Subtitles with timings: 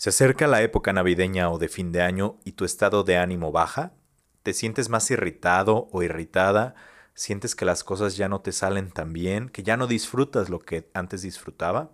[0.00, 3.52] Se acerca la época navideña o de fin de año y tu estado de ánimo
[3.52, 3.92] baja.
[4.42, 6.74] ¿Te sientes más irritado o irritada?
[7.12, 9.50] ¿Sientes que las cosas ya no te salen tan bien?
[9.50, 11.90] ¿Que ya no disfrutas lo que antes disfrutaba?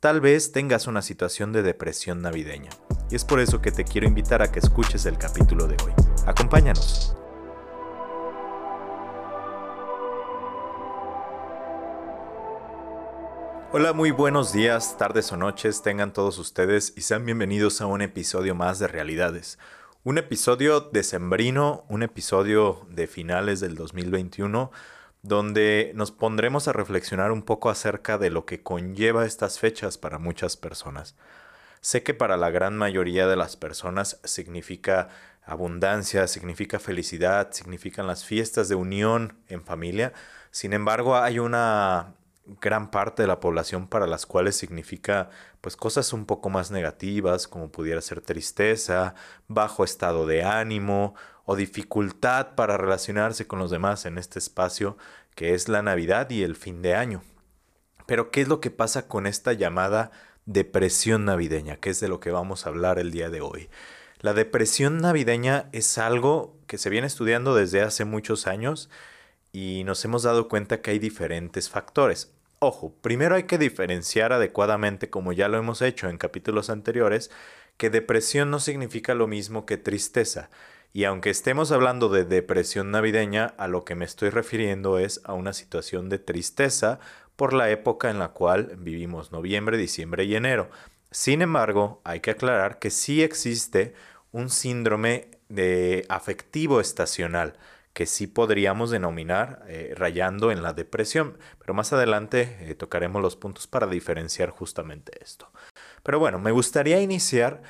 [0.00, 2.70] Tal vez tengas una situación de depresión navideña.
[3.12, 5.92] Y es por eso que te quiero invitar a que escuches el capítulo de hoy.
[6.26, 7.14] Acompáñanos.
[13.72, 18.02] Hola, muy buenos días, tardes o noches tengan todos ustedes y sean bienvenidos a un
[18.02, 19.60] episodio más de Realidades.
[20.02, 24.72] Un episodio decembrino, un episodio de finales del 2021,
[25.22, 30.18] donde nos pondremos a reflexionar un poco acerca de lo que conlleva estas fechas para
[30.18, 31.14] muchas personas.
[31.80, 35.10] Sé que para la gran mayoría de las personas significa
[35.44, 40.12] abundancia, significa felicidad, significan las fiestas de unión en familia.
[40.50, 42.14] Sin embargo, hay una
[42.60, 47.48] gran parte de la población para las cuales significa pues cosas un poco más negativas
[47.48, 49.14] como pudiera ser tristeza,
[49.48, 54.96] bajo estado de ánimo o dificultad para relacionarse con los demás en este espacio
[55.34, 57.22] que es la Navidad y el fin de año.
[58.06, 60.10] Pero ¿qué es lo que pasa con esta llamada
[60.46, 63.70] depresión navideña, que es de lo que vamos a hablar el día de hoy?
[64.20, 68.90] La depresión navideña es algo que se viene estudiando desde hace muchos años
[69.52, 72.32] y nos hemos dado cuenta que hay diferentes factores.
[72.62, 77.30] Ojo, primero hay que diferenciar adecuadamente, como ya lo hemos hecho en capítulos anteriores,
[77.78, 80.50] que depresión no significa lo mismo que tristeza.
[80.92, 85.32] Y aunque estemos hablando de depresión navideña, a lo que me estoy refiriendo es a
[85.32, 87.00] una situación de tristeza
[87.34, 90.68] por la época en la cual vivimos noviembre, diciembre y enero.
[91.10, 93.94] Sin embargo, hay que aclarar que sí existe
[94.32, 97.54] un síndrome de afectivo estacional
[97.92, 101.38] que sí podríamos denominar eh, rayando en la depresión.
[101.58, 105.50] Pero más adelante eh, tocaremos los puntos para diferenciar justamente esto.
[106.02, 107.62] Pero bueno, me gustaría iniciar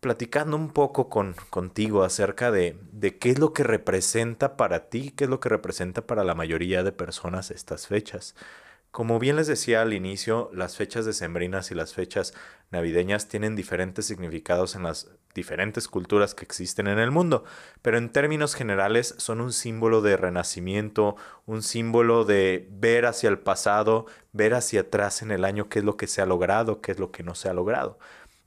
[0.00, 5.10] platicando un poco con, contigo acerca de, de qué es lo que representa para ti,
[5.10, 8.34] qué es lo que representa para la mayoría de personas estas fechas.
[8.98, 12.34] Como bien les decía al inicio, las fechas decembrinas y las fechas
[12.72, 17.44] navideñas tienen diferentes significados en las diferentes culturas que existen en el mundo,
[17.80, 21.14] pero en términos generales son un símbolo de renacimiento,
[21.46, 25.84] un símbolo de ver hacia el pasado, ver hacia atrás en el año qué es
[25.84, 28.00] lo que se ha logrado, qué es lo que no se ha logrado.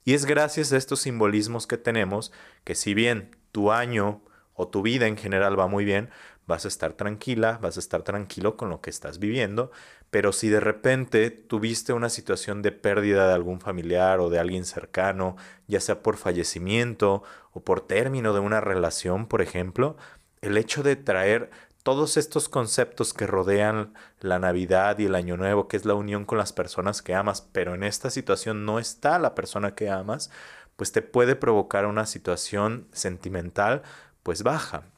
[0.04, 2.30] Y es gracias a estos simbolismos que tenemos
[2.64, 4.20] que si bien tu año
[4.52, 6.10] o tu vida en general va muy bien,
[6.46, 9.70] vas a estar tranquila, vas a estar tranquilo con lo que estás viviendo,
[10.12, 14.66] pero si de repente tuviste una situación de pérdida de algún familiar o de alguien
[14.66, 15.36] cercano,
[15.68, 19.96] ya sea por fallecimiento o por término de una relación, por ejemplo,
[20.42, 21.50] el hecho de traer
[21.82, 26.26] todos estos conceptos que rodean la Navidad y el Año Nuevo, que es la unión
[26.26, 30.30] con las personas que amas, pero en esta situación no está la persona que amas,
[30.76, 33.80] pues te puede provocar una situación sentimental
[34.22, 34.91] pues baja.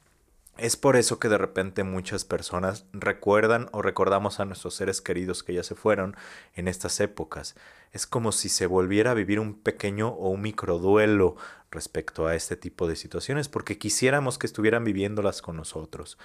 [0.57, 5.43] Es por eso que de repente muchas personas recuerdan o recordamos a nuestros seres queridos
[5.43, 6.17] que ya se fueron
[6.55, 7.57] en estas épocas.
[7.93, 11.35] Es como si se volviera a vivir un pequeño o un microduelo
[11.73, 16.19] respecto a este tipo de situaciones, porque quisiéramos que estuvieran viviéndolas con nosotros.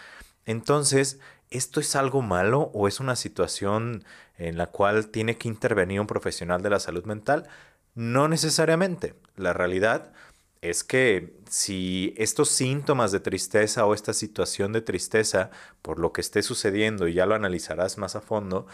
[0.45, 1.19] Entonces,
[1.50, 4.03] ¿esto es algo malo o es una situación
[4.38, 7.47] en la cual tiene que intervenir un profesional de la salud mental?
[7.95, 9.16] No necesariamente.
[9.35, 10.13] La realidad
[10.62, 16.22] es que si estos síntomas de tristeza o esta situación de tristeza por lo que
[16.22, 18.68] esté sucediendo, y ya lo analizarás más a fondo,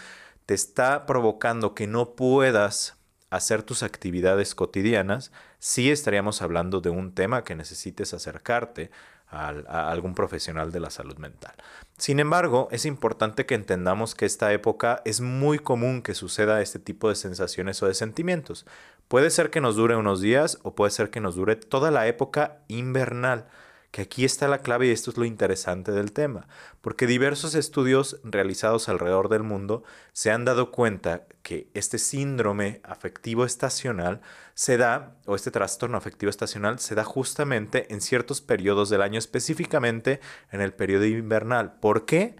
[0.46, 2.98] te está provocando que no puedas
[3.30, 8.92] hacer tus actividades cotidianas, sí estaríamos hablando de un tema que necesites acercarte
[9.30, 11.54] a, algún profesional de la salud mental.
[11.98, 16.80] Sin embargo, es importante que entendamos que esta época es muy común que suceda este
[16.80, 18.66] tipo de sensaciones o de sentimientos.
[19.08, 22.08] Puede ser que nos dure unos días o puede ser que nos dure toda la
[22.08, 23.48] época invernal
[23.96, 26.50] que aquí está la clave y esto es lo interesante del tema,
[26.82, 33.46] porque diversos estudios realizados alrededor del mundo se han dado cuenta que este síndrome afectivo
[33.46, 34.20] estacional
[34.54, 39.18] se da, o este trastorno afectivo estacional se da justamente en ciertos periodos del año,
[39.18, 40.20] específicamente
[40.52, 41.80] en el periodo invernal.
[41.80, 42.36] ¿Por qué?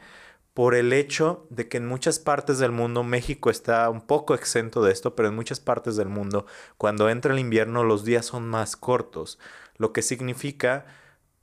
[0.54, 4.84] por el hecho de que en muchas partes del mundo, México está un poco exento
[4.84, 6.48] de esto, pero en muchas partes del mundo,
[6.78, 9.40] cuando entra el invierno, los días son más cortos,
[9.78, 10.86] lo que significa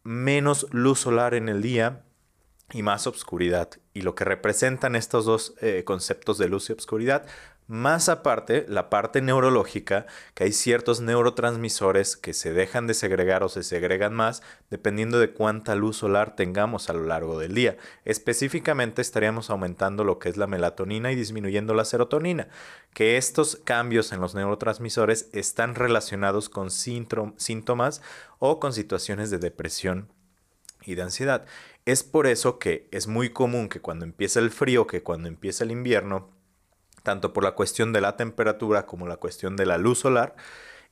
[0.05, 2.05] menos luz solar en el día
[2.73, 3.71] y más obscuridad.
[3.95, 7.27] Y lo que representan estos dos eh, conceptos de luz y obscuridad
[7.69, 13.49] más aparte, la parte neurológica, que hay ciertos neurotransmisores que se dejan de segregar o
[13.49, 17.77] se segregan más dependiendo de cuánta luz solar tengamos a lo largo del día.
[18.05, 22.49] Específicamente estaríamos aumentando lo que es la melatonina y disminuyendo la serotonina,
[22.93, 28.03] que estos cambios en los neurotransmisores están relacionados con síntomas
[28.39, 30.09] o con situaciones de depresión
[30.85, 31.45] y de ansiedad.
[31.85, 35.65] Es por eso que es muy común que cuando empieza el frío, que cuando empieza
[35.65, 36.31] el invierno,
[37.03, 40.37] tanto por la cuestión de la temperatura como la cuestión de la luz solar,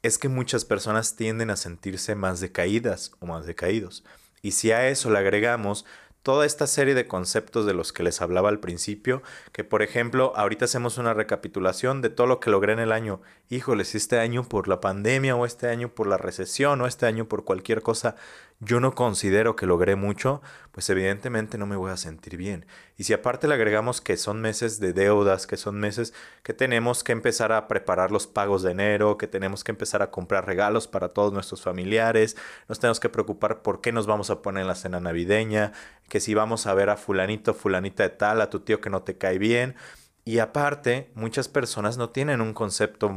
[0.03, 4.05] es que muchas personas tienden a sentirse más decaídas o más decaídos.
[4.43, 5.85] Y si a eso le agregamos
[6.23, 9.23] toda esta serie de conceptos de los que les hablaba al principio,
[9.53, 13.21] que por ejemplo, ahorita hacemos una recapitulación de todo lo que logré en el año.
[13.49, 17.27] Híjoles, este año por la pandemia o este año por la recesión o este año
[17.27, 18.17] por cualquier cosa
[18.63, 22.67] yo no considero que logré mucho, pues evidentemente no me voy a sentir bien.
[22.99, 26.13] Y si aparte le agregamos que son meses de deudas, que son meses
[26.43, 30.11] que tenemos que empezar a preparar los pagos de enero, que tenemos que empezar a
[30.11, 32.37] comprar regalos para todos nuestros familiares,
[32.69, 35.73] nos tenemos que preocupar por qué nos vamos a poner en la cena navideña,
[36.11, 39.03] que si vamos a ver a fulanito, fulanita de tal, a tu tío que no
[39.03, 39.77] te cae bien.
[40.25, 43.09] Y aparte, muchas personas no tienen un concepto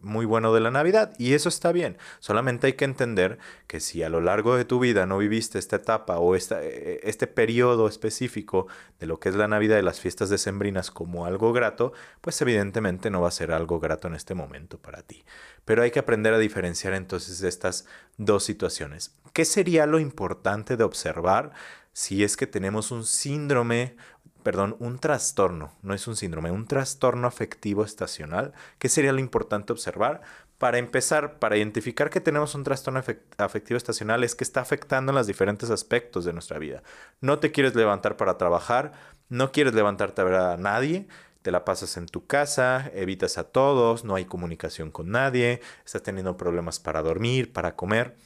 [0.00, 1.98] muy bueno de la Navidad y eso está bien.
[2.20, 5.76] Solamente hay que entender que si a lo largo de tu vida no viviste esta
[5.76, 8.68] etapa o esta, e, este periodo específico
[9.00, 13.10] de lo que es la Navidad y las fiestas decembrinas como algo grato, pues evidentemente
[13.10, 15.24] no va a ser algo grato en este momento para ti.
[15.64, 19.12] Pero hay que aprender a diferenciar entonces estas dos situaciones.
[19.32, 21.52] ¿Qué sería lo importante de observar
[21.96, 23.96] si es que tenemos un síndrome
[24.42, 29.72] perdón, un trastorno, no es un síndrome, un trastorno afectivo estacional, ¿qué sería lo importante
[29.72, 30.20] observar?
[30.58, 33.02] Para empezar, para identificar que tenemos un trastorno
[33.38, 36.82] afectivo estacional es que está afectando en los diferentes aspectos de nuestra vida.
[37.22, 38.92] No te quieres levantar para trabajar,
[39.30, 41.08] no quieres levantarte a ver a nadie,
[41.40, 46.02] te la pasas en tu casa, evitas a todos, no hay comunicación con nadie, estás
[46.02, 48.16] teniendo problemas para dormir, para comer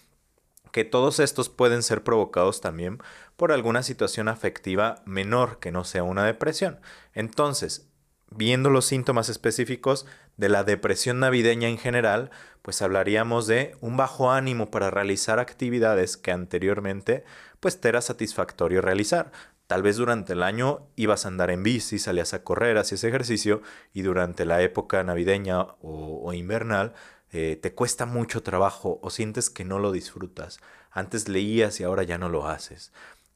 [0.73, 2.99] que todos estos pueden ser provocados también
[3.37, 6.81] por alguna situación afectiva menor que no sea una depresión.
[7.15, 7.91] Entonces,
[8.31, 10.07] viendo los síntomas específicos
[10.37, 12.31] de la depresión navideña en general,
[12.63, 17.25] pues hablaríamos de un bajo ánimo para realizar actividades que anteriormente
[17.59, 19.33] pues te era satisfactorio realizar.
[19.67, 23.63] Tal vez durante el año ibas a andar en bici, salías a correr, hacías ejercicio
[23.93, 26.95] y durante la época navideña o, o invernal
[27.33, 30.61] eh, te cuesta mucho trabajo o sientes que no lo disfrutas.
[30.91, 32.93] Antes leías y ahora ya no lo haces.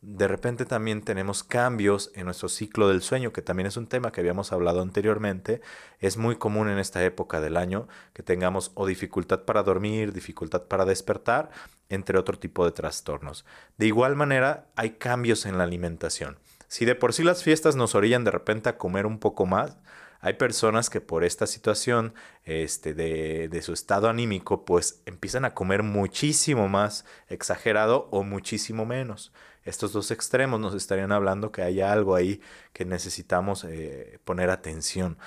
[0.07, 4.13] De repente también tenemos cambios en nuestro ciclo del sueño, que también es un tema
[4.13, 5.63] que habíamos hablado anteriormente.
[5.99, 10.65] Es muy común en esta época del año que tengamos o dificultad para dormir, dificultad
[10.65, 11.51] para despertar,
[11.89, 13.47] entre otro tipo de trastornos.
[13.79, 16.39] De igual manera, hay cambios en la alimentación.
[16.69, 19.79] Si de por sí las fiestas nos orillan de repente a comer un poco más,
[20.25, 25.53] hay personas que por esta situación este, de, de, su estado anímico, pues empiezan a
[25.53, 29.35] comer muchísimo más exagerado o muchísimo menos.
[29.65, 32.41] Estos dos extremos nos estarían hablando que hay algo ahí
[32.73, 35.19] que necesitamos eh, poner atención.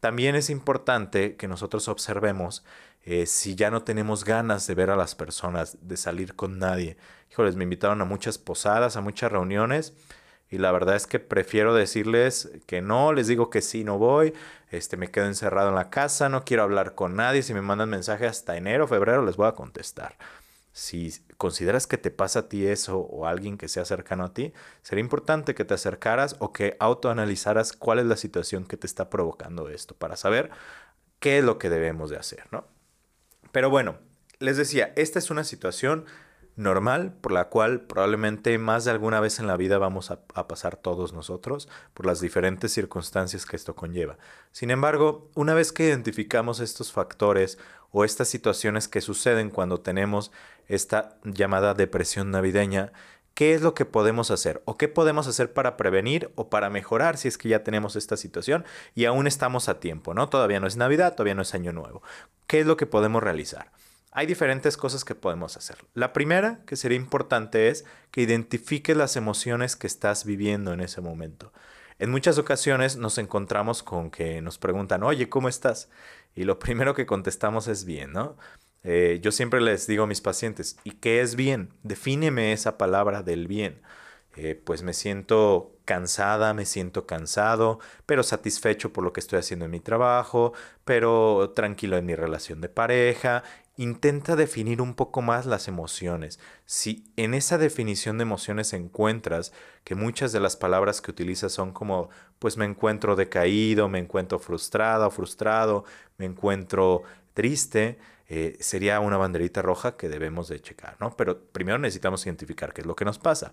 [0.00, 2.64] También es importante que nosotros observemos
[3.02, 6.96] eh, si ya no tenemos ganas de ver a las personas, de salir con nadie.
[7.30, 9.92] Híjoles, me invitaron a muchas posadas, a muchas reuniones
[10.48, 14.32] y la verdad es que prefiero decirles que no, les digo que sí, no voy,
[14.70, 17.90] este, me quedo encerrado en la casa, no quiero hablar con nadie, si me mandan
[17.90, 20.16] mensaje hasta enero, febrero, les voy a contestar.
[20.72, 24.52] Si consideras que te pasa a ti eso o alguien que sea cercano a ti,
[24.82, 29.08] sería importante que te acercaras o que autoanalizaras cuál es la situación que te está
[29.08, 30.50] provocando esto para saber
[31.18, 32.66] qué es lo que debemos de hacer, ¿no?
[33.52, 33.96] Pero bueno,
[34.38, 36.04] les decía, esta es una situación
[36.56, 40.76] normal por la cual probablemente más de alguna vez en la vida vamos a, pasar
[40.76, 44.18] todos nosotros por las diferentes circunstancias que esto conlleva.
[44.52, 47.58] Sin embargo, una vez que identificamos estos factores
[47.90, 50.32] o estas situaciones que suceden cuando tenemos
[50.66, 52.92] esta llamada depresión navideña,
[53.34, 54.62] ¿qué es lo que podemos hacer?
[54.64, 58.16] ¿O qué podemos hacer para prevenir o para mejorar si es que ya tenemos esta
[58.16, 58.64] situación
[58.94, 60.28] y aún estamos a tiempo, ¿no?
[60.30, 62.02] Todavía no es Navidad, todavía no es Año Nuevo.
[62.46, 63.70] ¿Qué es lo que podemos realizar?
[64.16, 65.76] Hay diferentes cosas que podemos hacer.
[65.92, 71.02] La primera que sería importante es que identifiques las emociones que estás viviendo en ese
[71.02, 71.52] momento.
[71.98, 75.90] En muchas ocasiones nos encontramos con que nos preguntan, oye, ¿cómo estás?
[76.34, 78.38] Y lo primero que contestamos es bien, ¿no?
[78.84, 81.74] Eh, yo siempre les digo a mis pacientes, ¿y qué es bien?
[81.82, 83.82] Defíneme esa palabra del bien.
[84.36, 89.64] Eh, pues me siento cansada, me siento cansado, pero satisfecho por lo que estoy haciendo
[89.64, 90.52] en mi trabajo,
[90.84, 93.44] pero tranquilo en mi relación de pareja
[93.76, 96.40] intenta definir un poco más las emociones.
[96.64, 99.52] Si en esa definición de emociones encuentras
[99.84, 104.38] que muchas de las palabras que utilizas son como, pues me encuentro decaído, me encuentro
[104.38, 105.84] frustrado, frustrado,
[106.16, 107.02] me encuentro
[107.34, 111.14] triste, eh, sería una banderita roja que debemos de checar, ¿no?
[111.16, 113.52] Pero primero necesitamos identificar qué es lo que nos pasa.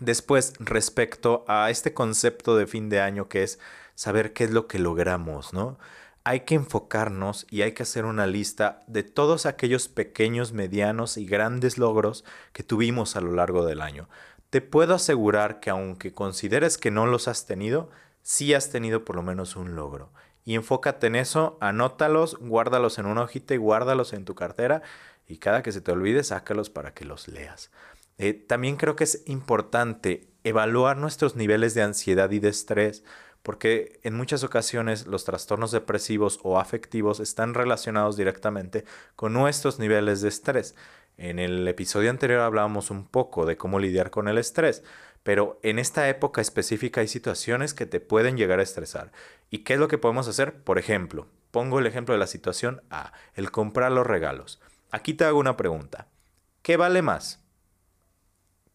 [0.00, 3.58] Después, respecto a este concepto de fin de año que es
[3.94, 5.78] saber qué es lo que logramos, ¿no?
[6.24, 11.26] Hay que enfocarnos y hay que hacer una lista de todos aquellos pequeños, medianos y
[11.26, 14.08] grandes logros que tuvimos a lo largo del año.
[14.50, 17.90] Te puedo asegurar que aunque consideres que no los has tenido,
[18.22, 20.10] sí has tenido por lo menos un logro.
[20.44, 24.82] Y enfócate en eso, anótalos, guárdalos en una hojita y guárdalos en tu cartera
[25.26, 27.70] y cada que se te olvide, sácalos para que los leas.
[28.18, 33.04] Eh, también creo que es importante evaluar nuestros niveles de ansiedad y de estrés
[33.42, 38.84] porque en muchas ocasiones los trastornos depresivos o afectivos están relacionados directamente
[39.16, 40.74] con nuestros niveles de estrés.
[41.16, 44.82] En el episodio anterior hablábamos un poco de cómo lidiar con el estrés,
[45.22, 49.12] pero en esta época específica hay situaciones que te pueden llegar a estresar.
[49.50, 50.62] ¿Y qué es lo que podemos hacer?
[50.62, 54.60] Por ejemplo, pongo el ejemplo de la situación A, el comprar los regalos.
[54.90, 56.08] Aquí te hago una pregunta.
[56.62, 57.42] ¿Qué vale más?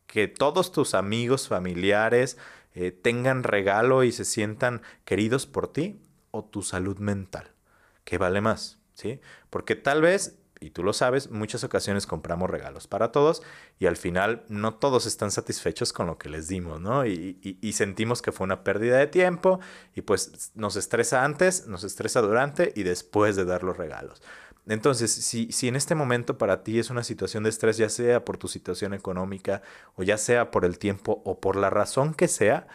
[0.08, 2.38] Que todos tus amigos, familiares,
[2.76, 6.02] eh, tengan regalo y se sientan queridos por ti
[6.32, 7.52] o tu salud mental.
[8.04, 8.80] ¿Qué vale más?
[8.94, 9.20] ¿Sí?
[9.50, 13.42] Porque tal vez, y tú lo sabes, muchas ocasiones compramos regalos para todos
[13.80, 17.06] y al final no todos están satisfechos con lo que les dimos, ¿no?
[17.06, 19.60] Y, y sentimos que fue una pérdida de tiempo
[19.94, 24.22] y pues nos estresa antes, nos estresa durante y después de dar los regalos.
[24.68, 28.26] Entonces, si, si en este momento para ti es una situación de estrés, ya sea
[28.26, 29.62] por tu situación económica
[29.96, 32.68] o ya sea por el tiempo o por la razón que sea,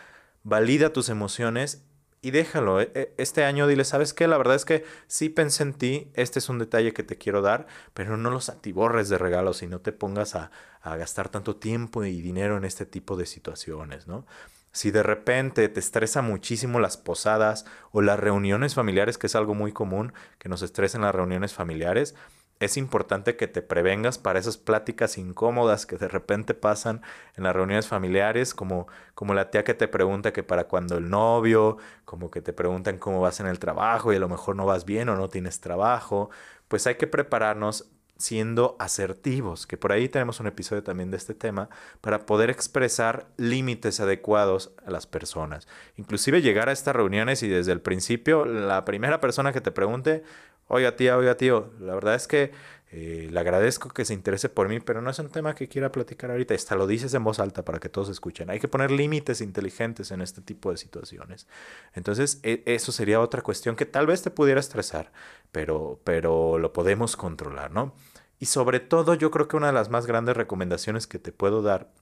[0.44, 1.82] valida tus emociones
[2.22, 2.80] y déjalo.
[2.80, 4.28] E, e, este año dile, ¿sabes qué?
[4.28, 7.42] La verdad es que sí pensé en ti, este es un detalle que te quiero
[7.42, 10.50] dar, pero no los atiborres de regalos y no te pongas a,
[10.82, 14.26] a gastar tanto tiempo y dinero en este tipo de situaciones, ¿no?
[14.72, 19.54] Si de repente te estresa muchísimo las posadas o las reuniones familiares, que es algo
[19.54, 22.14] muy común, que nos estresen las reuniones familiares,
[22.60, 27.00] es importante que te prevengas para esas pláticas incómodas que de repente pasan
[27.36, 31.08] en las reuniones familiares, como, como la tía que te pregunta que para cuando el
[31.08, 34.66] novio, como que te preguntan cómo vas en el trabajo y a lo mejor no
[34.66, 36.30] vas bien o no tienes trabajo,
[36.68, 41.34] pues hay que prepararnos siendo asertivos, que por ahí tenemos un episodio también de este
[41.34, 41.68] tema,
[42.00, 45.66] para poder expresar límites adecuados a las personas.
[45.96, 50.22] Inclusive llegar a estas reuniones y desde el principio la primera persona que te pregunte,
[50.68, 52.52] oiga tía, oiga tío, la verdad es que
[52.92, 55.92] eh, le agradezco que se interese por mí, pero no es un tema que quiera
[55.92, 56.54] platicar ahorita.
[56.54, 58.50] Hasta lo dices en voz alta para que todos escuchen.
[58.50, 61.46] Hay que poner límites inteligentes en este tipo de situaciones.
[61.94, 65.12] Entonces, e, eso sería otra cuestión que tal vez te pudiera estresar,
[65.52, 67.94] pero, pero lo podemos controlar, ¿no?
[68.40, 71.60] Y sobre todo, yo creo que una de las más grandes recomendaciones que te puedo
[71.60, 71.92] dar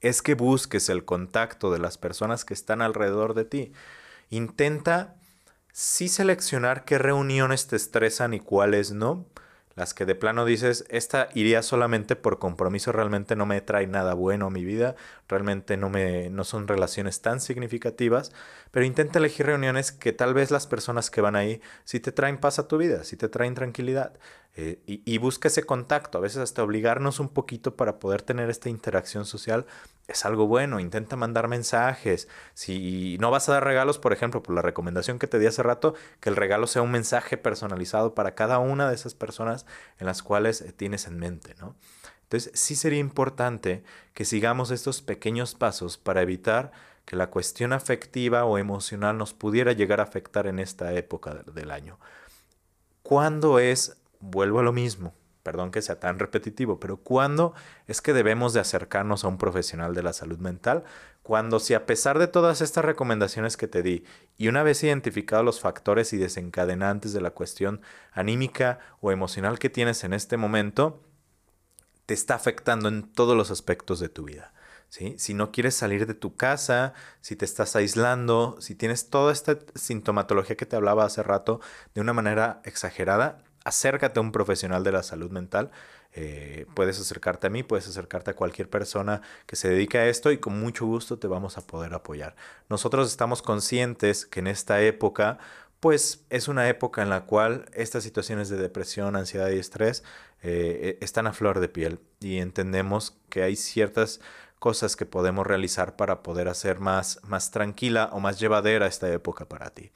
[0.00, 3.72] es que busques el contacto de las personas que están alrededor de ti.
[4.30, 5.16] Intenta
[5.72, 9.26] sí seleccionar qué reuniones te estresan y cuáles no.
[9.74, 14.14] Las que de plano dices, esta iría solamente por compromiso, realmente no me trae nada
[14.14, 14.96] bueno a mi vida,
[15.28, 18.32] realmente no, me, no son relaciones tan significativas,
[18.72, 22.38] pero intenta elegir reuniones que tal vez las personas que van ahí sí te traen
[22.38, 24.18] paz a tu vida, sí te traen tranquilidad.
[24.56, 28.68] Eh, y, busca ese contacto, a veces hasta obligarnos un poquito para poder tener esta
[28.68, 29.66] interacción social
[30.08, 34.54] es algo bueno, intenta mandar mensajes, si no vas a dar regalos, por ejemplo, por
[34.54, 38.34] la recomendación que te di hace rato, que el regalo sea un mensaje personalizado para
[38.34, 39.64] cada una de esas personas
[40.00, 41.76] en las cuales eh, tienes en mente, ¿no?
[42.24, 46.72] Entonces sí sería importante que sigamos estos pequeños pasos para evitar
[47.04, 51.70] que la cuestión afectiva o emocional nos pudiera llegar a afectar en esta época del
[51.70, 51.98] año.
[53.02, 57.54] ¿Cuándo es vuelvo a lo mismo, perdón que sea tan repetitivo, pero ¿cuándo
[57.86, 60.84] es que debemos de acercarnos a un profesional de la salud mental?
[61.22, 64.04] Cuando si a pesar de todas estas recomendaciones que te di
[64.36, 67.80] y una vez identificados los factores y desencadenantes de la cuestión
[68.12, 71.02] anímica o emocional que tienes en este momento,
[72.06, 74.52] te está afectando en todos los aspectos de tu vida.
[74.90, 75.14] ¿Sí?
[75.18, 79.58] Si no quieres salir de tu casa, si te estás aislando, si tienes toda esta
[79.74, 81.60] sintomatología que te hablaba hace rato
[81.94, 85.70] de una manera exagerada, acércate a un profesional de la salud mental.
[86.12, 90.30] Eh, puedes acercarte a mí, puedes acercarte a cualquier persona que se dedique a esto
[90.32, 92.34] y con mucho gusto te vamos a poder apoyar.
[92.68, 95.38] Nosotros estamos conscientes que en esta época,
[95.80, 100.02] pues es una época en la cual estas situaciones de depresión, ansiedad y estrés
[100.42, 104.20] eh, están a flor de piel y entendemos que hay ciertas
[104.58, 109.44] cosas que podemos realizar para poder hacer más, más tranquila o más llevadera esta época
[109.48, 109.90] para ti.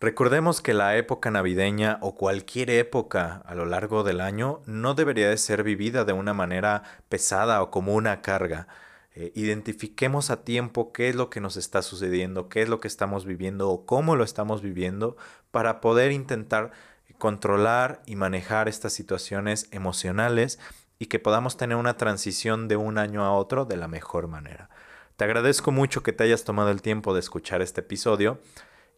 [0.00, 5.28] Recordemos que la época navideña o cualquier época a lo largo del año no debería
[5.28, 8.66] de ser vivida de una manera pesada o como una carga.
[9.14, 12.88] Eh, identifiquemos a tiempo qué es lo que nos está sucediendo, qué es lo que
[12.88, 15.18] estamos viviendo o cómo lo estamos viviendo
[15.50, 16.70] para poder intentar
[17.18, 20.58] controlar y manejar estas situaciones emocionales
[20.98, 24.70] y que podamos tener una transición de un año a otro de la mejor manera.
[25.16, 28.40] Te agradezco mucho que te hayas tomado el tiempo de escuchar este episodio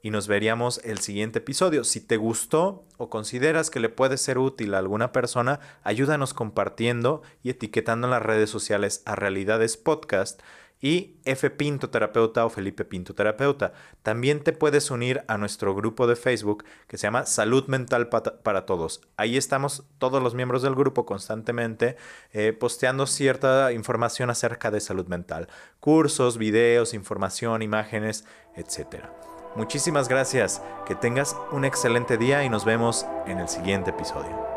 [0.02, 1.85] y nos veríamos el siguiente episodio.
[1.85, 7.23] Si te gustó o consideras que le puede ser útil a alguna persona, ayúdanos compartiendo
[7.42, 10.42] y etiquetando en las redes sociales a Realidades Podcast
[10.82, 13.73] y F Pinto Terapeuta o Felipe Pinto Terapeuta.
[14.02, 18.66] También te puedes unir a nuestro grupo de Facebook que se llama Salud Mental para
[18.66, 19.00] Todos.
[19.16, 21.97] Ahí estamos todos los miembros del grupo constantemente
[22.32, 25.47] eh, posteando cierta información acerca de salud mental.
[25.78, 28.25] Cursos, videos, información, imágenes,
[28.56, 29.31] etcétera.
[29.54, 34.51] Muchísimas gracias, que tengas un excelente día y nos vemos en el siguiente episodio.